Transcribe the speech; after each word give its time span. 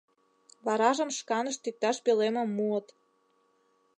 Варажым 0.65 1.09
шканышт 1.17 1.61
иктаж 1.69 1.97
пӧлемым 2.05 2.49
муыт. 2.57 2.87